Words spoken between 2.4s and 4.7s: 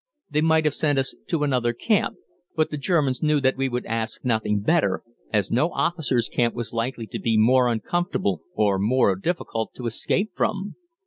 but the Germans knew that we would ask nothing